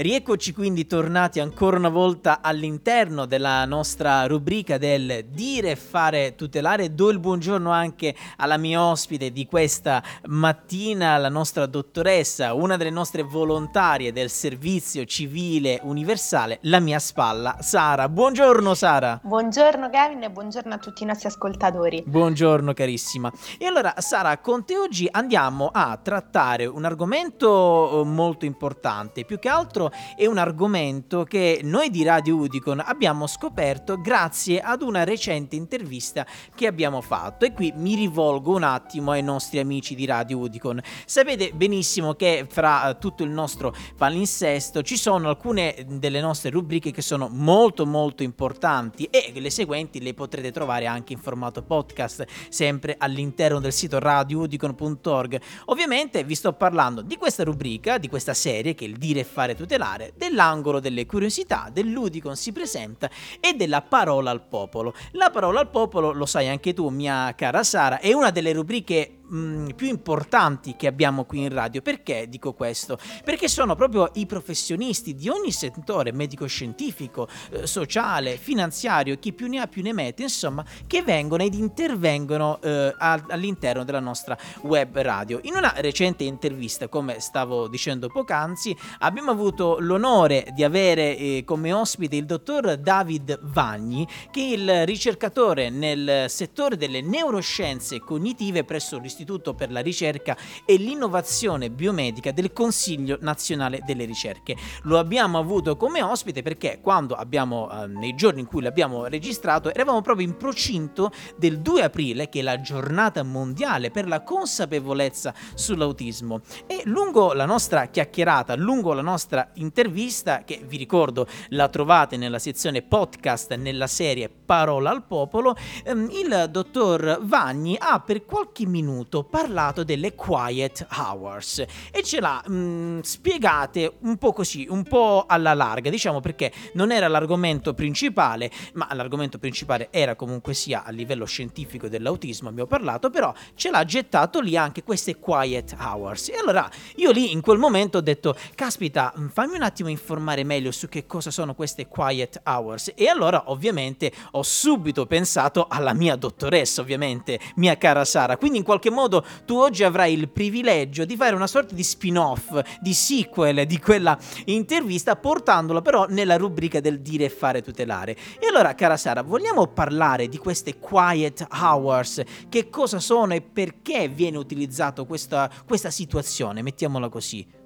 Rieccoci 0.00 0.52
quindi 0.52 0.86
tornati 0.86 1.40
ancora 1.40 1.76
una 1.76 1.88
volta 1.88 2.40
all'interno 2.40 3.26
della 3.26 3.64
nostra 3.64 4.28
rubrica 4.28 4.78
del 4.78 5.26
dire 5.28 5.74
fare 5.74 6.36
tutelare. 6.36 6.94
Do 6.94 7.10
il 7.10 7.18
buongiorno 7.18 7.72
anche 7.72 8.14
alla 8.36 8.58
mia 8.58 8.80
ospite 8.80 9.32
di 9.32 9.46
questa 9.46 10.00
mattina, 10.26 11.16
la 11.16 11.28
nostra 11.28 11.66
dottoressa, 11.66 12.54
una 12.54 12.76
delle 12.76 12.90
nostre 12.90 13.24
volontarie 13.24 14.12
del 14.12 14.30
servizio 14.30 15.04
civile 15.04 15.80
universale, 15.82 16.60
la 16.62 16.78
mia 16.78 17.00
spalla, 17.00 17.56
Sara. 17.58 18.08
Buongiorno 18.08 18.74
Sara. 18.74 19.18
Buongiorno 19.20 19.90
Kevin 19.90 20.22
e 20.22 20.30
buongiorno 20.30 20.74
a 20.74 20.78
tutti 20.78 21.02
i 21.02 21.06
nostri 21.06 21.26
ascoltatori. 21.26 22.04
Buongiorno 22.06 22.72
carissima. 22.72 23.32
E 23.58 23.66
allora 23.66 23.94
Sara, 23.96 24.38
con 24.38 24.64
te 24.64 24.78
oggi 24.78 25.08
andiamo 25.10 25.68
a 25.72 25.98
trattare 26.00 26.66
un 26.66 26.84
argomento 26.84 28.02
eh, 28.02 28.04
molto 28.04 28.44
importante, 28.44 29.24
più 29.24 29.40
che 29.40 29.48
altro 29.48 29.86
è 30.16 30.26
un 30.26 30.38
argomento 30.38 31.24
che 31.24 31.60
noi 31.62 31.90
di 31.90 32.02
Radio 32.02 32.36
Udicon 32.36 32.82
abbiamo 32.84 33.26
scoperto 33.26 34.00
grazie 34.00 34.60
ad 34.60 34.82
una 34.82 35.04
recente 35.04 35.56
intervista 35.56 36.26
che 36.54 36.66
abbiamo 36.66 37.00
fatto 37.00 37.44
e 37.44 37.52
qui 37.52 37.72
mi 37.76 37.94
rivolgo 37.94 38.54
un 38.54 38.62
attimo 38.62 39.10
ai 39.12 39.22
nostri 39.22 39.58
amici 39.58 39.94
di 39.94 40.06
Radio 40.06 40.38
Udicon. 40.38 40.80
Sapete 41.04 41.52
benissimo 41.54 42.14
che 42.14 42.46
fra 42.48 42.94
tutto 42.98 43.22
il 43.22 43.30
nostro 43.30 43.74
palinsesto 43.96 44.82
ci 44.82 44.96
sono 44.96 45.28
alcune 45.28 45.84
delle 45.86 46.20
nostre 46.20 46.50
rubriche 46.50 46.90
che 46.90 47.02
sono 47.02 47.28
molto 47.30 47.86
molto 47.86 48.22
importanti 48.22 49.04
e 49.04 49.32
le 49.34 49.50
seguenti 49.50 50.00
le 50.00 50.14
potrete 50.14 50.50
trovare 50.50 50.86
anche 50.86 51.12
in 51.12 51.18
formato 51.18 51.62
podcast 51.62 52.24
sempre 52.48 52.96
all'interno 52.98 53.60
del 53.60 53.72
sito 53.72 53.98
radioudicon.org. 53.98 55.40
Ovviamente 55.66 56.24
vi 56.24 56.34
sto 56.34 56.52
parlando 56.52 57.02
di 57.02 57.16
questa 57.16 57.44
rubrica, 57.44 57.98
di 57.98 58.08
questa 58.08 58.34
serie 58.34 58.74
che 58.74 58.84
è 58.84 58.88
il 58.88 58.96
dire 58.96 59.20
e 59.20 59.24
fare 59.24 59.54
tutelare, 59.78 60.12
dell'angolo 60.16 60.80
delle 60.80 61.06
curiosità, 61.06 61.70
dell'Udicon 61.72 62.36
si 62.36 62.52
presenta 62.52 63.08
e 63.40 63.54
della 63.54 63.80
parola 63.82 64.30
al 64.30 64.42
popolo. 64.42 64.92
La 65.12 65.30
parola 65.30 65.60
al 65.60 65.70
popolo, 65.70 66.12
lo 66.12 66.26
sai 66.26 66.48
anche 66.48 66.74
tu, 66.74 66.88
mia 66.88 67.32
cara 67.36 67.62
Sara, 67.62 68.00
è 68.00 68.12
una 68.12 68.30
delle 68.30 68.52
rubriche 68.52 69.17
mh, 69.28 69.36
mm, 69.38 69.68
più 69.76 69.86
importanti 69.88 70.76
che 70.76 70.86
abbiamo 70.86 71.24
qui 71.24 71.42
in 71.42 71.48
radio. 71.50 71.82
Perché 71.82 72.28
dico 72.28 72.52
questo? 72.52 72.98
Perché 73.24 73.48
sono 73.48 73.74
proprio 73.74 74.10
i 74.14 74.26
professionisti 74.26 75.14
di 75.14 75.28
ogni 75.28 75.52
settore 75.52 76.12
medico-scientifico, 76.12 77.28
eh, 77.50 77.66
sociale, 77.66 78.36
finanziario, 78.36 79.18
chi 79.18 79.32
più 79.32 79.48
ne 79.48 79.60
ha 79.60 79.66
più 79.66 79.82
ne 79.82 79.92
mette, 79.92 80.22
insomma, 80.22 80.64
che 80.86 81.02
vengono 81.02 81.42
ed 81.42 81.54
intervengono 81.54 82.60
eh, 82.60 82.94
all'interno 82.98 83.84
della 83.84 84.00
nostra 84.00 84.36
web 84.62 84.98
radio. 85.00 85.40
In 85.42 85.54
una 85.54 85.72
recente 85.76 86.24
intervista, 86.24 86.88
come 86.88 87.20
stavo 87.20 87.68
dicendo 87.68 88.08
poc'anzi, 88.08 88.76
abbiamo 89.00 89.30
avuto 89.30 89.76
l'onore 89.80 90.46
di 90.54 90.64
avere 90.64 91.16
eh, 91.16 91.42
come 91.44 91.72
ospite 91.72 92.16
il 92.16 92.24
dottor 92.24 92.76
David 92.76 93.38
Vagni, 93.42 94.06
che 94.30 94.40
è 94.40 94.52
il 94.52 94.86
ricercatore 94.86 95.70
nel 95.70 96.26
settore 96.28 96.76
delle 96.76 97.00
neuroscienze 97.00 98.00
cognitive 98.00 98.64
presso 98.64 98.98
l'Istituto 98.98 99.17
l'Istituto 99.18 99.54
per 99.54 99.72
la 99.72 99.80
ricerca 99.80 100.36
e 100.64 100.76
l'innovazione 100.76 101.70
biomedica 101.70 102.30
del 102.30 102.52
Consiglio 102.52 103.18
nazionale 103.20 103.80
delle 103.84 104.04
ricerche. 104.04 104.56
Lo 104.82 104.98
abbiamo 104.98 105.38
avuto 105.38 105.76
come 105.76 106.02
ospite 106.02 106.42
perché 106.42 106.78
quando 106.80 107.14
abbiamo, 107.14 107.68
eh, 107.70 107.86
nei 107.88 108.14
giorni 108.14 108.40
in 108.40 108.46
cui 108.46 108.62
l'abbiamo 108.62 109.06
registrato, 109.06 109.72
eravamo 109.72 110.02
proprio 110.02 110.26
in 110.26 110.36
procinto 110.36 111.10
del 111.36 111.60
2 111.60 111.82
aprile, 111.82 112.28
che 112.28 112.40
è 112.40 112.42
la 112.42 112.60
giornata 112.60 113.24
mondiale 113.24 113.90
per 113.90 114.06
la 114.06 114.22
consapevolezza 114.22 115.34
sull'autismo. 115.54 116.40
E 116.66 116.82
lungo 116.84 117.32
la 117.32 117.44
nostra 117.44 117.86
chiacchierata, 117.86 118.54
lungo 118.54 118.92
la 118.92 119.02
nostra 119.02 119.50
intervista, 119.54 120.44
che 120.44 120.62
vi 120.64 120.76
ricordo 120.76 121.26
la 121.48 121.68
trovate 121.68 122.16
nella 122.16 122.38
sezione 122.38 122.82
podcast 122.82 123.54
nella 123.56 123.88
serie 123.88 124.28
Parola 124.28 124.90
al 124.90 125.04
Popolo, 125.04 125.56
ehm, 125.84 126.08
il 126.12 126.48
dottor 126.50 127.18
Vagni 127.22 127.76
ha 127.78 128.00
per 128.00 128.24
qualche 128.24 128.66
minuto 128.66 129.07
minuto 129.08 129.24
parlato 129.24 129.84
delle 129.84 130.14
quiet 130.14 130.86
hours 130.98 131.64
e 131.90 132.02
ce 132.02 132.20
l'ha 132.20 132.42
mh, 132.46 132.52
mm, 132.52 133.00
spiegate 133.00 133.94
un 134.00 134.18
po' 134.18 134.32
così, 134.32 134.66
un 134.68 134.82
po' 134.82 135.24
alla 135.26 135.54
larga, 135.54 135.88
diciamo 135.88 136.20
perché 136.20 136.52
non 136.74 136.92
era 136.92 137.08
l'argomento 137.08 137.72
principale, 137.72 138.50
ma 138.74 138.86
l'argomento 138.92 139.38
principale 139.38 139.88
era 139.90 140.14
comunque 140.14 140.52
sia 140.52 140.84
a 140.84 140.90
livello 140.90 141.24
scientifico 141.24 141.88
dell'autismo, 141.88 142.50
abbiamo 142.50 142.68
parlato, 142.68 143.08
però 143.08 143.32
ce 143.54 143.70
l'ha 143.70 143.84
gettato 143.84 144.40
lì 144.40 144.56
anche 144.56 144.82
queste 144.82 145.18
quiet 145.18 145.74
hours. 145.80 146.28
E 146.28 146.36
allora 146.36 146.70
io 146.96 147.10
lì 147.10 147.32
in 147.32 147.40
quel 147.40 147.58
momento 147.58 147.98
ho 147.98 148.02
detto, 148.02 148.36
caspita, 148.54 149.14
mm, 149.18 149.28
fammi 149.28 149.56
un 149.56 149.62
attimo 149.62 149.88
informare 149.88 150.44
meglio 150.44 150.70
su 150.70 150.88
che 150.88 151.06
cosa 151.06 151.30
sono 151.30 151.54
queste 151.54 151.88
quiet 151.88 152.42
hours. 152.44 152.92
E 152.94 153.08
allora 153.08 153.44
ovviamente 153.46 154.12
ho 154.32 154.42
subito 154.42 155.06
pensato 155.06 155.66
alla 155.68 155.94
mia 155.94 156.16
dottoressa, 156.16 156.82
ovviamente, 156.82 157.40
mia 157.56 157.76
cara 157.78 158.04
Sara. 158.04 158.36
Quindi 158.36 158.58
in 158.58 158.64
qualche 158.64 158.90
modo 158.90 158.97
modo 158.98 159.24
tu 159.44 159.54
oggi 159.54 159.84
avrai 159.84 160.12
il 160.12 160.28
privilegio 160.28 161.04
di 161.04 161.16
fare 161.16 161.34
una 161.34 161.46
sorta 161.46 161.74
di 161.74 161.82
spin-off, 161.82 162.60
di 162.80 162.92
sequel 162.92 163.66
di 163.66 163.78
quella 163.78 164.18
intervista, 164.46 165.16
portandola 165.16 165.80
però 165.82 166.06
nella 166.08 166.36
rubrica 166.36 166.80
del 166.80 167.00
dire 167.00 167.26
e 167.26 167.28
fare 167.28 167.62
tutelare. 167.62 168.16
E 168.38 168.46
allora, 168.48 168.74
cara 168.74 168.96
Sara, 168.96 169.22
vogliamo 169.22 169.66
parlare 169.68 170.28
di 170.28 170.38
queste 170.38 170.78
quiet 170.78 171.46
hours? 171.50 172.22
Che 172.48 172.68
cosa 172.70 172.98
sono 172.98 173.34
e 173.34 173.40
perché 173.40 174.08
viene 174.08 174.36
utilizzato 174.38 175.06
questa, 175.06 175.50
questa 175.66 175.90
situazione? 175.90 176.62
Mettiamola 176.62 177.08
così. 177.08 177.57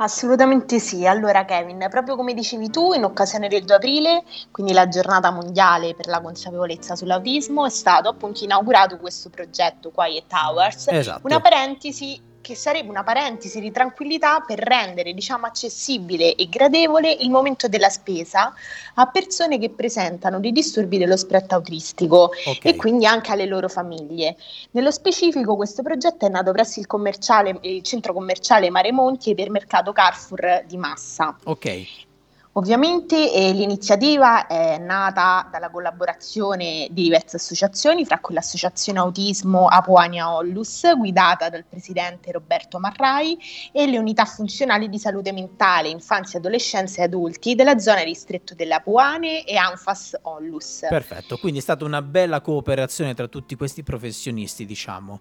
Assolutamente 0.00 0.78
sì. 0.78 1.06
Allora, 1.06 1.44
Kevin, 1.44 1.84
proprio 1.90 2.14
come 2.14 2.32
dicevi 2.32 2.70
tu, 2.70 2.92
in 2.92 3.02
occasione 3.02 3.48
del 3.48 3.64
2 3.64 3.74
aprile, 3.74 4.22
quindi 4.52 4.72
la 4.72 4.86
giornata 4.86 5.32
mondiale 5.32 5.94
per 5.94 6.06
la 6.06 6.20
consapevolezza 6.20 6.94
sull'autismo, 6.94 7.66
è 7.66 7.70
stato 7.70 8.08
appunto 8.08 8.44
inaugurato 8.44 8.96
questo 8.98 9.28
progetto 9.28 9.90
Quiet 9.90 10.32
Hours. 10.32 10.86
Esatto. 10.88 11.26
Una 11.26 11.40
parentesi 11.40 12.20
che 12.40 12.54
sarebbe 12.54 12.88
una 12.88 13.04
parentesi 13.04 13.60
di 13.60 13.70
tranquillità 13.70 14.40
per 14.40 14.58
rendere 14.58 15.12
diciamo, 15.12 15.46
accessibile 15.46 16.34
e 16.34 16.48
gradevole 16.48 17.10
il 17.10 17.30
momento 17.30 17.68
della 17.68 17.88
spesa 17.88 18.52
a 18.94 19.06
persone 19.06 19.58
che 19.58 19.70
presentano 19.70 20.40
dei 20.40 20.52
disturbi 20.52 20.98
dello 20.98 21.16
spettro 21.16 21.56
autistico 21.56 22.30
okay. 22.44 22.58
e 22.62 22.76
quindi 22.76 23.06
anche 23.06 23.32
alle 23.32 23.46
loro 23.46 23.68
famiglie. 23.68 24.36
Nello 24.72 24.90
specifico 24.90 25.56
questo 25.56 25.82
progetto 25.82 26.26
è 26.26 26.28
nato 26.28 26.52
presso 26.52 26.80
il, 26.80 27.58
il 27.62 27.82
centro 27.82 28.12
commerciale 28.12 28.70
Mare 28.70 28.92
Monti 28.92 29.30
e 29.30 29.34
per 29.34 29.50
mercato 29.50 29.92
Carrefour 29.92 30.64
di 30.66 30.76
Massa. 30.76 31.36
Ok. 31.44 32.06
Ovviamente 32.58 33.32
eh, 33.32 33.52
l'iniziativa 33.52 34.48
è 34.48 34.78
nata 34.78 35.48
dalla 35.48 35.70
collaborazione 35.70 36.88
di 36.90 37.04
diverse 37.04 37.36
associazioni, 37.36 38.04
fra 38.04 38.18
cui 38.18 38.34
l'Associazione 38.34 38.98
Autismo 38.98 39.68
Apuania 39.68 40.34
Ollus, 40.34 40.92
guidata 40.96 41.50
dal 41.50 41.64
presidente 41.64 42.32
Roberto 42.32 42.80
Marrai, 42.80 43.38
e 43.70 43.86
le 43.86 43.96
unità 43.96 44.24
funzionali 44.24 44.88
di 44.88 44.98
salute 44.98 45.30
mentale, 45.30 45.88
infanzia, 45.88 46.40
adolescenza 46.40 47.00
e 47.00 47.04
adulti 47.04 47.54
della 47.54 47.78
zona 47.78 48.02
ristretto 48.02 48.56
delle 48.56 48.74
Apuane 48.74 49.44
e 49.44 49.56
Anfas 49.56 50.18
Ollus. 50.22 50.84
Perfetto, 50.88 51.36
quindi 51.36 51.60
è 51.60 51.62
stata 51.62 51.84
una 51.84 52.02
bella 52.02 52.40
cooperazione 52.40 53.14
tra 53.14 53.28
tutti 53.28 53.54
questi 53.54 53.84
professionisti, 53.84 54.66
diciamo. 54.66 55.20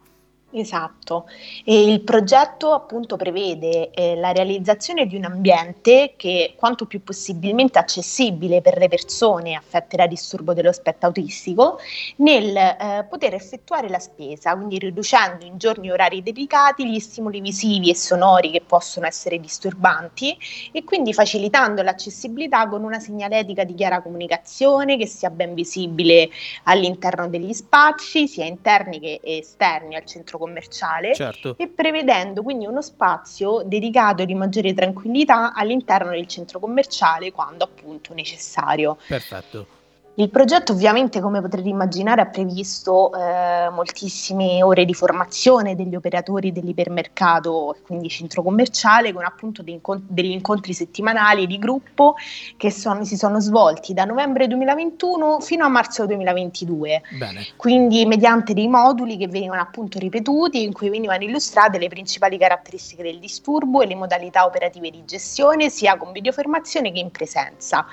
Esatto, 0.50 1.28
e 1.66 1.92
il 1.92 2.04
progetto 2.04 2.72
appunto 2.72 3.18
prevede 3.18 3.90
eh, 3.92 4.16
la 4.16 4.32
realizzazione 4.32 5.06
di 5.06 5.18
un 5.18 5.26
ambiente 5.26 6.14
che 6.16 6.54
quanto 6.56 6.86
più 6.86 7.04
possibilmente 7.04 7.78
accessibile 7.80 8.62
per 8.62 8.78
le 8.78 8.88
persone 8.88 9.56
affette 9.56 9.98
da 9.98 10.08
disturbo 10.08 10.54
dello 10.54 10.72
spettro 10.72 11.08
autistico 11.08 11.80
nel 12.18 12.56
eh, 12.56 13.06
poter 13.10 13.34
effettuare 13.34 13.90
la 13.90 14.00
spesa, 14.00 14.56
quindi 14.56 14.80
riducendo 14.80 15.44
in 15.44 15.58
giorni 15.58 15.90
e 15.90 15.92
orari 15.92 16.24
dedicati 16.24 16.90
gli 16.90 17.00
stimoli 17.00 17.42
visivi 17.42 17.90
e 17.90 17.96
sonori 17.96 18.50
che 18.50 18.62
possono 18.66 19.06
essere 19.06 19.42
disturbanti 19.42 20.38
e 20.72 20.86
quindi 20.86 21.12
facilitando 21.12 21.82
l'accessibilità 21.82 22.70
con 22.70 22.86
una 22.86 23.00
segnaletica 23.02 23.66
di 23.66 23.74
chiara 23.76 24.02
comunicazione 24.02 24.96
che 24.96 25.08
sia 25.08 25.30
ben 25.30 25.54
visibile 25.54 26.30
all'interno 26.64 27.28
degli 27.28 27.52
spazi, 27.52 28.30
sia 28.30 28.46
interni 28.46 29.02
che 29.02 29.20
esterni 29.22 29.96
al 29.96 30.06
centro 30.06 30.36
centro 30.38 30.40
commerciale 30.40 31.16
certo. 31.16 31.56
e 31.58 31.68
prevedendo 31.68 32.44
quindi 32.44 32.66
uno 32.66 32.82
spazio 32.82 33.64
dedicato 33.66 34.24
di 34.24 34.36
maggiore 34.36 34.74
tranquillità 34.74 35.54
all'interno 35.54 36.12
del 36.12 36.28
centro 36.28 36.60
commerciale 36.60 37.32
quando 37.32 37.64
appunto 37.64 38.14
necessario. 38.14 38.98
Perfetto. 39.08 39.77
Il 40.20 40.32
progetto 40.32 40.72
ovviamente, 40.72 41.20
come 41.22 41.42
potrete 41.42 41.70
immaginare, 41.70 42.22
ha 42.22 42.26
previsto 42.26 43.14
eh, 43.14 43.70
moltissime 43.70 44.64
ore 44.64 44.84
di 44.84 44.96
formazione 44.96 45.76
degli 45.76 45.94
operatori 45.94 46.52
dell'ipermercato, 46.52 47.76
quindi 47.86 48.10
centro 48.10 48.42
commerciale, 48.42 49.14
con 49.14 49.24
appunto 49.24 49.62
degli 49.62 49.76
incontri, 49.76 50.08
degli 50.10 50.32
incontri 50.32 50.74
settimanali 50.74 51.46
di 51.46 51.60
gruppo 51.60 52.16
che 52.58 52.72
sono, 52.72 53.04
si 53.04 53.16
sono 53.16 53.40
svolti 53.40 53.94
da 53.94 54.06
novembre 54.06 54.48
2021 54.48 55.40
fino 55.40 55.66
a 55.66 55.68
marzo 55.68 56.08
2022. 56.08 57.02
Bene. 57.20 57.48
Quindi 57.56 58.04
mediante 58.08 58.56
dei 58.56 58.68
moduli 58.68 59.18
che 59.18 59.28
venivano 59.28 59.62
appunto 59.62 60.00
ripetuti, 60.00 60.64
in 60.64 60.74
cui 60.74 60.90
venivano 60.90 61.26
illustrate 61.26 61.78
le 61.78 61.90
principali 61.90 62.40
caratteristiche 62.40 63.04
del 63.04 63.20
disturbo 63.20 63.84
e 63.84 63.86
le 63.86 63.94
modalità 63.94 64.46
operative 64.46 64.90
di 64.90 65.06
gestione, 65.06 65.70
sia 65.70 65.96
con 65.96 66.12
videoformazione 66.12 66.92
che 66.92 66.98
in 66.98 67.12
presenza. 67.12 67.86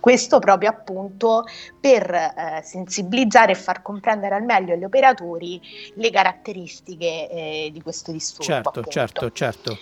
Questo 0.00 0.38
proprio 0.38 0.70
appunto 0.70 1.44
per 1.80 2.10
eh, 2.12 2.60
sensibilizzare 2.64 3.52
e 3.52 3.54
far 3.54 3.82
comprendere 3.82 4.34
al 4.34 4.44
meglio 4.44 4.74
agli 4.74 4.84
operatori 4.84 5.60
le 5.94 6.10
caratteristiche 6.10 7.28
eh, 7.28 7.70
di 7.72 7.82
questo 7.82 8.10
disturbo. 8.10 8.44
Certo, 8.44 8.68
appunto. 8.68 8.90
certo, 8.90 9.32
certo. 9.32 9.78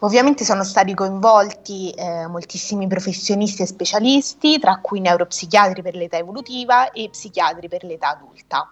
Ovviamente 0.00 0.44
sono 0.44 0.64
stati 0.64 0.94
coinvolti 0.94 1.90
eh, 1.90 2.26
moltissimi 2.26 2.88
professionisti 2.88 3.62
e 3.62 3.66
specialisti, 3.66 4.58
tra 4.58 4.80
cui 4.82 4.98
neuropsichiatri 4.98 5.80
per 5.80 5.94
l'età 5.94 6.16
evolutiva 6.18 6.90
e 6.90 7.08
psichiatri 7.08 7.68
per 7.68 7.84
l'età 7.84 8.08
adulta. 8.08 8.68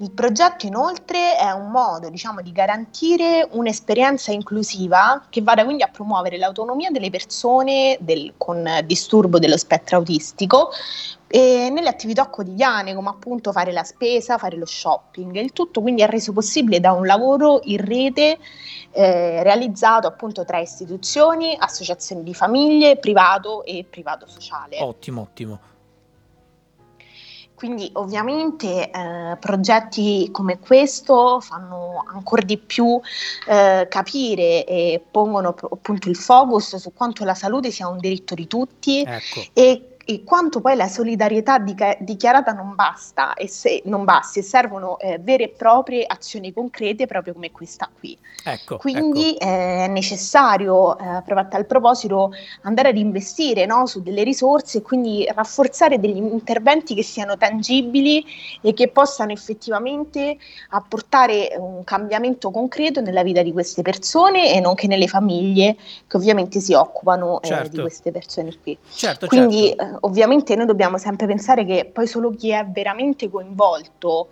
Il 0.00 0.12
progetto 0.12 0.64
inoltre 0.64 1.36
è 1.36 1.50
un 1.50 1.70
modo 1.70 2.08
diciamo, 2.08 2.40
di 2.40 2.52
garantire 2.52 3.46
un'esperienza 3.50 4.32
inclusiva 4.32 5.26
che 5.28 5.42
vada 5.42 5.62
quindi 5.62 5.82
a 5.82 5.88
promuovere 5.88 6.38
l'autonomia 6.38 6.90
delle 6.90 7.10
persone 7.10 7.98
del, 8.00 8.32
con 8.38 8.66
disturbo 8.86 9.38
dello 9.38 9.58
spettro 9.58 9.98
autistico 9.98 10.70
e 11.26 11.68
nelle 11.70 11.90
attività 11.90 12.28
quotidiane 12.28 12.94
come 12.94 13.10
appunto 13.10 13.52
fare 13.52 13.72
la 13.72 13.84
spesa, 13.84 14.38
fare 14.38 14.56
lo 14.56 14.64
shopping. 14.64 15.36
Il 15.36 15.52
tutto 15.52 15.82
quindi 15.82 16.00
è 16.00 16.06
reso 16.06 16.32
possibile 16.32 16.80
da 16.80 16.92
un 16.92 17.04
lavoro 17.04 17.60
in 17.64 17.84
rete 17.84 18.38
eh, 18.92 19.42
realizzato 19.42 20.06
appunto 20.06 20.46
tra 20.46 20.60
istituzioni, 20.60 21.54
associazioni 21.58 22.22
di 22.22 22.32
famiglie, 22.32 22.96
privato 22.96 23.64
e 23.64 23.84
privato 23.88 24.26
sociale. 24.26 24.78
Ottimo, 24.80 25.20
ottimo. 25.20 25.60
Quindi 27.60 27.90
ovviamente 27.92 28.90
eh, 28.90 29.36
progetti 29.38 30.30
come 30.32 30.58
questo 30.58 31.40
fanno 31.40 32.02
ancora 32.10 32.40
di 32.40 32.56
più 32.56 32.98
eh, 33.46 33.86
capire 33.86 34.64
e 34.64 35.04
pongono 35.10 35.54
appunto 35.70 36.08
il 36.08 36.16
focus 36.16 36.76
su 36.76 36.94
quanto 36.94 37.22
la 37.22 37.34
salute 37.34 37.70
sia 37.70 37.86
un 37.86 37.98
diritto 37.98 38.34
di 38.34 38.46
tutti 38.46 39.02
ecco. 39.02 39.42
e 39.52 39.89
e 40.10 40.24
quanto 40.24 40.60
poi 40.60 40.74
la 40.74 40.88
solidarietà 40.88 41.58
dica- 41.60 41.96
dichiarata 42.00 42.50
non 42.50 42.74
basta 42.74 43.34
e 43.34 43.46
se 43.46 43.80
non 43.84 44.04
basti 44.04 44.40
e 44.40 44.42
servono 44.42 44.98
eh, 44.98 45.20
vere 45.22 45.44
e 45.44 45.48
proprie 45.50 46.04
azioni 46.04 46.52
concrete 46.52 47.06
proprio 47.06 47.32
come 47.32 47.52
questa 47.52 47.88
qui. 47.96 48.18
Ecco, 48.42 48.78
Quindi 48.78 49.36
ecco. 49.36 49.44
Eh, 49.44 49.84
è 49.84 49.86
necessario 49.86 50.98
eh, 50.98 51.04
proprio 51.04 51.38
a 51.38 51.44
tal 51.44 51.64
proposito 51.64 52.32
andare 52.62 52.88
ad 52.88 52.96
investire 52.96 53.66
no, 53.66 53.86
su 53.86 54.02
delle 54.02 54.24
risorse 54.24 54.78
e 54.78 54.82
quindi 54.82 55.30
rafforzare 55.32 56.00
degli 56.00 56.16
interventi 56.16 56.96
che 56.96 57.04
siano 57.04 57.36
tangibili 57.36 58.24
e 58.62 58.74
che 58.74 58.88
possano 58.88 59.30
effettivamente 59.30 60.36
apportare 60.70 61.54
un 61.56 61.84
cambiamento 61.84 62.50
concreto 62.50 63.00
nella 63.00 63.22
vita 63.22 63.42
di 63.42 63.52
queste 63.52 63.82
persone 63.82 64.52
e 64.52 64.58
nonché 64.58 64.88
nelle 64.88 65.06
famiglie 65.06 65.76
che 66.08 66.16
ovviamente 66.16 66.58
si 66.58 66.72
occupano 66.72 67.40
eh, 67.42 67.46
certo. 67.46 67.76
di 67.76 67.80
queste 67.80 68.10
persone 68.10 68.52
qui. 68.60 68.76
Certo, 68.92 69.28
Quindi 69.28 69.68
certo 69.68 69.82
eh, 69.82 69.99
ovviamente 70.00 70.54
noi 70.56 70.66
dobbiamo 70.66 70.98
sempre 70.98 71.26
pensare 71.26 71.64
che 71.64 71.90
poi 71.92 72.06
solo 72.06 72.30
chi 72.30 72.50
è 72.50 72.66
veramente 72.66 73.28
coinvolto 73.28 74.28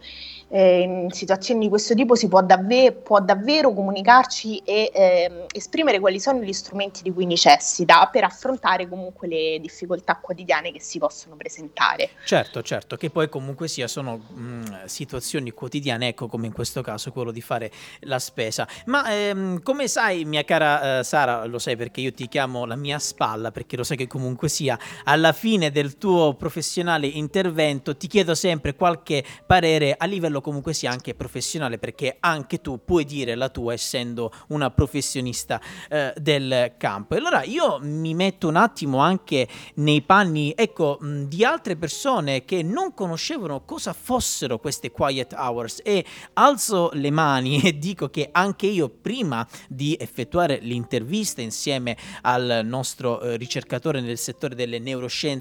eh, 0.48 0.80
in 0.80 1.10
situazioni 1.10 1.60
di 1.60 1.68
questo 1.68 1.94
tipo 1.94 2.14
si 2.14 2.28
può, 2.28 2.42
davve- 2.42 2.92
può 2.92 3.20
davvero 3.20 3.72
comunicarci 3.72 4.62
e 4.64 4.90
eh, 4.92 5.46
esprimere 5.52 6.00
quali 6.00 6.20
sono 6.20 6.40
gli 6.40 6.52
strumenti 6.52 7.02
di 7.02 7.12
cui 7.12 7.26
necessita 7.26 8.08
per 8.10 8.24
affrontare 8.24 8.88
comunque 8.88 9.28
le 9.28 9.58
difficoltà 9.60 10.16
quotidiane 10.16 10.72
che 10.72 10.80
si 10.80 10.98
possono 10.98 11.36
presentare. 11.36 12.10
Certo, 12.24 12.62
certo, 12.62 12.96
che 12.96 13.10
poi 13.10 13.28
comunque 13.28 13.68
sia 13.68 13.86
sono 13.86 14.16
mh, 14.16 14.86
situazioni 14.86 15.50
quotidiane, 15.50 16.08
ecco 16.08 16.28
come 16.28 16.46
in 16.46 16.52
questo 16.52 16.80
caso 16.82 17.12
quello 17.12 17.30
di 17.30 17.42
fare 17.42 17.70
la 18.00 18.18
spesa. 18.18 18.66
Ma 18.86 19.10
ehm, 19.12 19.62
come 19.62 19.88
sai, 19.88 20.24
mia 20.24 20.44
cara 20.44 21.00
eh, 21.00 21.04
Sara, 21.04 21.44
lo 21.44 21.58
sai 21.58 21.76
perché 21.76 22.00
io 22.00 22.12
ti 22.12 22.28
chiamo 22.28 22.64
la 22.64 22.76
mia 22.76 22.98
spalla, 22.98 23.50
perché 23.50 23.76
lo 23.76 23.84
sai 23.84 23.96
che 23.96 24.06
comunque 24.06 24.48
sia 24.48 24.78
alla 25.04 25.32
fine 25.32 25.57
del 25.58 25.98
tuo 25.98 26.34
professionale 26.34 27.08
intervento 27.08 27.96
ti 27.96 28.06
chiedo 28.06 28.34
sempre 28.34 28.74
qualche 28.74 29.24
parere 29.46 29.96
a 29.98 30.06
livello 30.06 30.40
comunque 30.40 30.72
sia 30.72 30.90
anche 30.92 31.14
professionale, 31.14 31.78
perché 31.78 32.16
anche 32.20 32.60
tu 32.60 32.84
puoi 32.84 33.04
dire 33.04 33.34
la 33.34 33.48
tua 33.48 33.72
essendo 33.72 34.32
una 34.48 34.70
professionista 34.70 35.60
eh, 35.90 36.14
del 36.16 36.74
campo. 36.78 37.16
Allora 37.16 37.42
io 37.42 37.78
mi 37.82 38.14
metto 38.14 38.46
un 38.48 38.56
attimo 38.56 38.98
anche 38.98 39.48
nei 39.74 40.02
panni, 40.02 40.52
ecco, 40.54 40.98
di 41.00 41.44
altre 41.44 41.76
persone 41.76 42.44
che 42.44 42.62
non 42.62 42.94
conoscevano 42.94 43.64
cosa 43.64 43.92
fossero 43.92 44.58
queste 44.58 44.90
quiet 44.92 45.32
hours 45.32 45.80
e 45.82 46.04
alzo 46.34 46.90
le 46.92 47.10
mani 47.10 47.60
e 47.66 47.76
dico 47.78 48.08
che 48.08 48.28
anche 48.30 48.66
io 48.66 48.88
prima 48.88 49.46
di 49.68 49.96
effettuare 49.98 50.58
l'intervista 50.60 51.40
insieme 51.40 51.96
al 52.22 52.60
nostro 52.64 53.20
eh, 53.20 53.36
ricercatore 53.36 54.00
nel 54.00 54.18
settore 54.18 54.54
delle 54.54 54.78
neuroscienze 54.78 55.37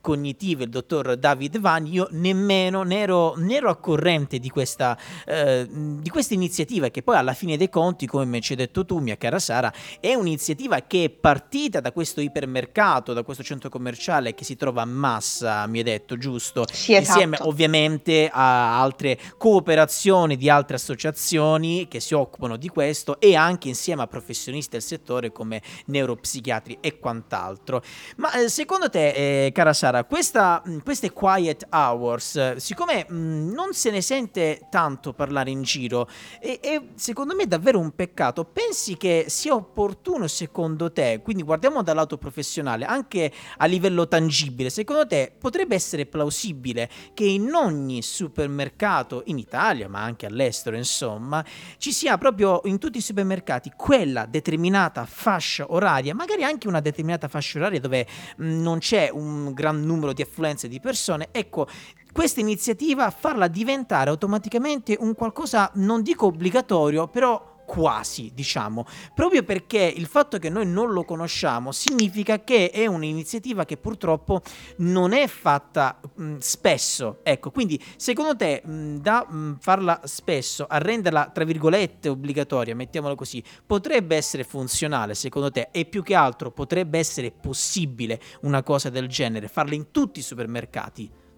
cognitive, 0.00 0.64
il 0.64 0.70
dottor 0.70 1.16
David 1.16 1.58
Van, 1.58 1.86
io 1.86 2.08
nemmeno 2.10 2.82
ne 2.82 3.00
ero, 3.00 3.34
ne 3.36 3.56
ero 3.56 3.70
a 3.70 3.76
corrente 3.76 4.38
di 4.38 4.48
questa, 4.48 4.96
eh, 5.26 5.66
di 5.70 6.08
questa 6.08 6.34
iniziativa 6.34 6.88
che 6.88 7.02
poi 7.02 7.16
alla 7.16 7.34
fine 7.34 7.56
dei 7.56 7.68
conti, 7.68 8.06
come 8.06 8.40
ci 8.40 8.52
hai 8.52 8.58
detto 8.58 8.84
tu, 8.84 8.98
mia 8.98 9.16
cara 9.16 9.38
Sara, 9.38 9.72
è 10.00 10.14
un'iniziativa 10.14 10.80
che 10.80 11.04
è 11.04 11.10
partita 11.10 11.80
da 11.80 11.92
questo 11.92 12.20
ipermercato, 12.20 13.12
da 13.12 13.22
questo 13.22 13.42
centro 13.42 13.68
commerciale 13.68 14.34
che 14.34 14.44
si 14.44 14.56
trova 14.56 14.82
a 14.82 14.86
Massa, 14.86 15.66
mi 15.66 15.78
hai 15.78 15.84
detto, 15.84 16.16
giusto? 16.16 16.64
Sì, 16.70 16.94
esatto. 16.94 17.18
Insieme 17.18 17.38
ovviamente 17.42 18.28
a 18.32 18.80
altre 18.80 19.18
cooperazioni 19.38 20.36
di 20.36 20.48
altre 20.48 20.76
associazioni 20.76 21.88
che 21.88 22.00
si 22.00 22.14
occupano 22.14 22.56
di 22.56 22.68
questo 22.68 23.20
e 23.20 23.34
anche 23.34 23.68
insieme 23.68 24.02
a 24.02 24.06
professionisti 24.06 24.70
del 24.72 24.82
settore 24.82 25.32
come 25.32 25.62
neuropsichiatri 25.86 26.78
e 26.80 26.98
quant'altro. 26.98 27.82
Ma 28.16 28.32
eh, 28.32 28.48
secondo 28.48 28.90
te, 28.90 29.39
eh, 29.39 29.39
cara 29.52 29.72
Sara, 29.72 30.04
questa, 30.04 30.62
queste 30.84 31.12
quiet 31.12 31.66
hours, 31.70 32.56
siccome 32.56 33.06
mh, 33.08 33.52
non 33.52 33.72
se 33.72 33.90
ne 33.90 34.00
sente 34.00 34.66
tanto 34.70 35.12
parlare 35.12 35.50
in 35.50 35.62
giro 35.62 36.08
e, 36.40 36.58
e, 36.62 36.88
secondo 36.94 37.34
me 37.34 37.44
è 37.44 37.46
davvero 37.46 37.78
un 37.78 37.92
peccato. 37.92 38.44
Pensi 38.44 38.96
che 38.96 39.26
sia 39.28 39.54
opportuno 39.54 40.26
secondo 40.26 40.92
te, 40.92 41.20
quindi 41.22 41.42
guardiamo 41.42 41.82
dal 41.82 41.96
lato 41.96 42.18
professionale, 42.18 42.84
anche 42.84 43.32
a 43.56 43.66
livello 43.66 44.08
tangibile, 44.08 44.70
secondo 44.70 45.06
te 45.06 45.32
potrebbe 45.38 45.74
essere 45.74 46.06
plausibile 46.06 46.88
che 47.14 47.24
in 47.24 47.52
ogni 47.54 48.02
supermercato 48.02 49.22
in 49.26 49.38
Italia, 49.38 49.88
ma 49.88 50.02
anche 50.02 50.26
all'estero, 50.26 50.76
insomma, 50.76 51.44
ci 51.78 51.92
sia 51.92 52.18
proprio 52.18 52.60
in 52.64 52.78
tutti 52.78 52.98
i 52.98 53.02
supermercati 53.02 53.72
quella 53.76 54.26
determinata 54.26 55.04
fascia 55.06 55.66
oraria, 55.68 56.14
magari 56.14 56.44
anche 56.44 56.68
una 56.68 56.80
determinata 56.80 57.28
fascia 57.28 57.58
oraria 57.58 57.80
dove 57.80 58.06
mh, 58.36 58.60
non 58.60 58.78
c'è 58.78 59.08
un 59.12 59.29
gran 59.52 59.80
numero 59.82 60.12
di 60.12 60.22
affluenze 60.22 60.68
di 60.68 60.80
persone, 60.80 61.28
ecco, 61.32 61.66
questa 62.12 62.40
iniziativa 62.40 63.10
farla 63.10 63.48
diventare 63.48 64.10
automaticamente 64.10 64.96
un 64.98 65.14
qualcosa, 65.14 65.70
non 65.74 66.02
dico 66.02 66.26
obbligatorio, 66.26 67.08
però 67.08 67.49
quasi, 67.70 68.32
diciamo, 68.34 68.84
proprio 69.14 69.44
perché 69.44 69.78
il 69.78 70.06
fatto 70.06 70.38
che 70.40 70.48
noi 70.48 70.66
non 70.66 70.90
lo 70.90 71.04
conosciamo 71.04 71.70
significa 71.70 72.42
che 72.42 72.70
è 72.70 72.86
un'iniziativa 72.86 73.64
che 73.64 73.76
purtroppo 73.76 74.42
non 74.78 75.12
è 75.12 75.28
fatta 75.28 76.00
mh, 76.16 76.38
spesso. 76.38 77.20
Ecco, 77.22 77.52
quindi 77.52 77.80
secondo 77.94 78.34
te 78.34 78.60
mh, 78.64 78.96
da 78.96 79.24
mh, 79.24 79.58
farla 79.60 80.00
spesso 80.02 80.66
a 80.68 80.78
renderla 80.78 81.30
tra 81.32 81.44
virgolette 81.44 82.08
obbligatoria, 82.08 82.74
mettiamolo 82.74 83.14
così, 83.14 83.40
potrebbe 83.64 84.16
essere 84.16 84.42
funzionale 84.42 85.14
secondo 85.14 85.52
te 85.52 85.68
e 85.70 85.84
più 85.84 86.02
che 86.02 86.16
altro 86.16 86.50
potrebbe 86.50 86.98
essere 86.98 87.30
possibile 87.30 88.20
una 88.40 88.64
cosa 88.64 88.90
del 88.90 89.06
genere, 89.06 89.46
farla 89.46 89.76
in 89.76 89.92
tutti 89.92 90.18
i 90.18 90.22
supermercati? 90.22 91.29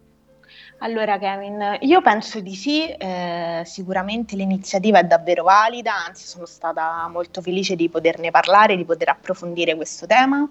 Allora 0.79 1.17
Kevin, 1.17 1.79
io 1.83 2.03
penso 2.03 2.41
di 2.41 2.57
sì, 2.57 2.89
eh, 2.89 3.63
sicuramente 3.65 4.35
l'iniziativa 4.35 4.99
è 4.99 5.05
davvero 5.05 5.45
valida, 5.45 5.95
anzi 6.07 6.27
sono 6.27 6.45
stata 6.45 7.07
molto 7.09 7.41
felice 7.41 7.77
di 7.77 7.89
poterne 7.89 8.33
parlare, 8.33 8.77
di 8.77 8.85
poter 8.85 9.11
approfondire 9.11 9.77
questo 9.77 10.07
tema, 10.07 10.49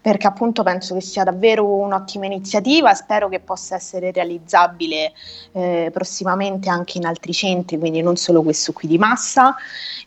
perché 0.00 0.26
appunto 0.26 0.64
penso 0.64 0.94
che 0.94 1.00
sia 1.00 1.22
davvero 1.22 1.64
un'ottima 1.64 2.26
iniziativa, 2.26 2.92
spero 2.94 3.28
che 3.28 3.38
possa 3.38 3.76
essere 3.76 4.10
realizzabile 4.10 5.12
eh, 5.52 5.90
prossimamente 5.92 6.68
anche 6.68 6.98
in 6.98 7.06
altri 7.06 7.32
centri, 7.32 7.78
quindi 7.78 8.02
non 8.02 8.16
solo 8.16 8.42
questo 8.42 8.72
qui 8.72 8.88
di 8.88 8.98
Massa 8.98 9.54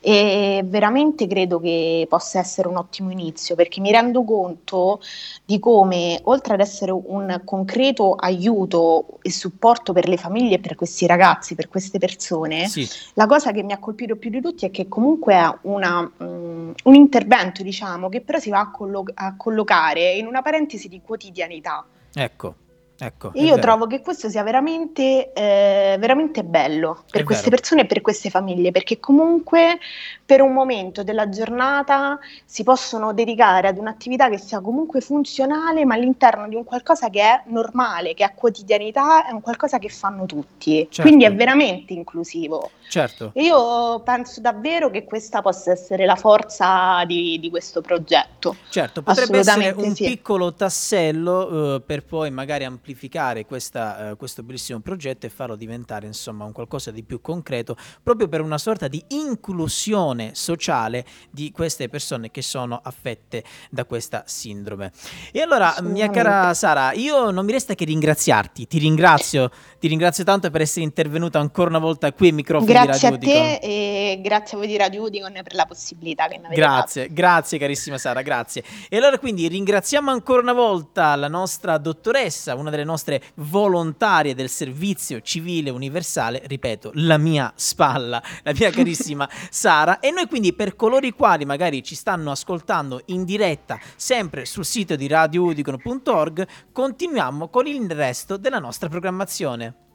e 0.02 0.64
veramente 0.66 1.28
credo 1.28 1.60
che 1.62 2.08
possa 2.10 2.40
essere 2.40 2.68
un 2.68 2.76
ottimo 2.76 3.12
inizio 3.12 3.56
perché 3.56 3.80
mi 3.80 3.92
rendo 3.92 4.24
conto 4.24 5.00
di 5.46 5.60
come 5.60 6.20
oltre 6.24 6.56
ad 6.56 6.60
essere 6.60 6.92
un 6.92 7.42
concreto 7.46 8.16
aiuto 8.16 9.20
e 9.22 9.30
supporto 9.42 9.92
per 9.92 10.08
le 10.08 10.18
famiglie 10.18 10.56
e 10.56 10.60
per 10.60 10.76
questi 10.76 11.08
ragazzi, 11.08 11.56
per 11.56 11.68
queste 11.68 11.98
persone, 11.98 12.68
sì. 12.68 12.88
la 13.16 13.26
cosa 13.26 13.52
che 13.52 13.64
mi 13.64 13.74
ha 13.74 13.80
colpito 13.80 14.16
più 14.16 14.30
di 14.30 14.40
tutti 14.40 14.68
è 14.68 14.72
che 14.72 14.88
comunque 14.88 15.34
è 15.34 15.58
una, 15.64 16.00
um, 16.18 16.72
un 16.84 16.94
intervento, 16.94 17.64
diciamo, 17.64 18.08
che 18.08 18.22
però 18.22 18.38
si 18.38 18.52
va 18.52 18.60
a, 18.60 18.70
collo- 18.70 19.06
a 19.16 19.36
collocare 19.36 20.14
in 20.14 20.28
una 20.28 20.44
parentesi 20.44 20.88
di 20.88 21.02
quotidianità. 21.04 21.84
Ecco. 22.14 22.56
Ecco, 23.04 23.32
io 23.34 23.58
trovo 23.58 23.88
che 23.88 24.00
questo 24.02 24.30
sia 24.30 24.44
veramente, 24.44 25.34
eh, 25.34 25.96
veramente 25.98 26.44
bello 26.44 27.04
per 27.10 27.22
è 27.22 27.24
queste 27.24 27.46
vero. 27.46 27.56
persone 27.56 27.82
e 27.82 27.86
per 27.88 28.02
queste 28.02 28.30
famiglie, 28.30 28.70
perché 28.70 29.00
comunque 29.00 29.80
per 30.24 30.42
un 30.42 30.54
momento 30.54 31.02
della 31.02 31.28
giornata 31.28 32.20
si 32.46 32.64
possono 32.64 33.12
dedicare 33.12 33.68
ad 33.68 33.80
un'attività 33.80 34.30
che 34.30 34.38
sia 34.38 34.60
comunque 34.60 35.02
funzionale, 35.02 35.84
ma 35.84 35.96
all'interno 35.96 36.48
di 36.48 36.54
un 36.54 36.64
qualcosa 36.64 37.10
che 37.10 37.22
è 37.22 37.42
normale, 37.48 38.14
che 38.14 38.24
è 38.24 38.34
quotidianità, 38.36 39.26
è 39.26 39.32
un 39.32 39.42
qualcosa 39.42 39.80
che 39.80 39.90
fanno 39.90 40.28
tutti. 40.28 40.82
Certo. 40.88 41.02
Quindi 41.02 41.26
è 41.26 41.34
veramente 41.34 41.94
inclusivo. 41.94 42.70
Certo. 42.88 43.32
Io 43.36 44.02
penso 44.02 44.42
davvero 44.42 44.92
che 44.92 45.06
questa 45.06 45.42
possa 45.42 45.72
essere 45.72 46.06
la 46.06 46.16
forza 46.16 47.04
di, 47.06 47.40
di 47.40 47.50
questo 47.50 47.82
progetto. 47.82 48.58
Certo, 48.70 49.02
potrebbe 49.02 49.40
essere 49.40 49.74
un 49.76 49.96
sì. 49.96 50.06
piccolo 50.06 50.54
tassello 50.54 51.76
uh, 51.76 51.84
per 51.84 52.04
poi 52.04 52.30
magari 52.30 52.66
ampliare 52.66 52.90
semplificare 52.92 53.46
questa, 53.46 54.12
uh, 54.12 54.18
questo 54.18 54.44
bellissimo 54.44 54.80
progetto 54.80 55.26
e 55.26 55.30
farlo 55.30 55.56
diventare 55.56 56.06
insomma 56.06 56.46
un 56.46 56.52
qualcosa 56.52 56.92
di 56.92 57.04
più 57.04 57.22
concreto 57.22 57.76
proprio 58.04 58.28
per 58.28 58.42
una 58.42 58.58
sorta 58.58 58.88
di 58.88 59.04
inclusione 59.10 60.32
sociale 60.34 61.06
di 61.30 61.52
queste 61.52 61.88
persone 61.88 62.32
che 62.32 62.42
sono 62.42 62.80
affette 62.84 63.44
da 63.70 63.86
questa 63.86 64.24
sindrome. 64.26 64.92
E 65.32 65.42
allora, 65.42 65.76
mia 65.82 66.10
cara 66.10 66.54
Sara, 66.54 66.94
io 66.94 67.32
non 67.32 67.46
mi 67.46 67.52
resta 67.52 67.76
che 67.76 67.86
ringraziarti, 67.86 68.68
ti 68.68 68.78
ringrazio, 68.78 69.50
ti 69.80 69.88
ringrazio 69.88 70.24
tanto 70.24 70.50
per 70.50 70.62
essere 70.62 70.84
intervenuta 70.84 71.40
ancora 71.40 71.70
una 71.70 71.80
volta 71.80 72.12
qui 72.14 72.28
ai 72.28 72.34
microfoni 72.34 72.72
grazie 72.72 73.18
di 73.18 73.26
Radio 73.26 73.30
Grazie 73.32 73.56
a 73.56 73.60
te 73.60 73.66
e 73.66 74.22
grazie 74.22 74.58
a 74.58 74.60
voi 74.60 74.70
di 74.70 74.78
Radio 74.78 75.04
Udicon 75.04 75.40
per 75.44 75.56
la 75.56 75.66
possibilità 75.66 76.28
che 76.28 76.38
mi 76.38 76.46
avete 76.46 76.62
Grazie, 76.62 77.02
dato. 77.04 77.14
grazie 77.14 77.58
carissima 77.58 77.98
Sara, 77.98 78.22
grazie. 78.22 78.64
E 78.90 78.98
allora 78.98 79.18
quindi 79.18 79.48
ringraziamo 79.48 80.12
ancora 80.12 80.42
una 80.42 80.54
volta 80.54 81.16
la 81.16 81.28
nostra 81.28 81.78
dottoressa, 81.78 82.56
una 82.56 82.70
delle 82.70 82.81
delle 82.82 82.86
nostre 82.86 83.22
volontarie 83.36 84.36
del 84.36 84.50
servizio 84.50 85.22
civile 85.22 85.70
universale, 85.70 86.42
ripeto, 86.46 86.92
la 86.96 87.18
mia 87.18 87.52
spalla, 87.56 88.22
la 88.44 88.54
mia 88.54 88.72
carissima 88.72 89.30
Sara. 89.50 90.00
E 90.00 90.12
noi 90.12 90.28
quindi 90.28 90.54
per 90.54 90.76
coloro 90.76 91.06
i 91.06 91.12
quali 91.12 91.46
magari 91.46 91.84
ci 91.84 91.96
stanno 91.96 92.32
ascoltando 92.32 93.02
in 93.06 93.24
diretta 93.24 93.80
sempre 93.96 94.46
sul 94.46 94.66
sito 94.66 94.96
di 94.96 95.08
radioudicon.org, 95.08 96.48
continuiamo 96.72 97.50
con 97.50 97.68
il 97.68 97.90
resto 97.90 98.38
della 98.38 98.60
nostra 98.60 98.90
programmazione. 98.90 99.91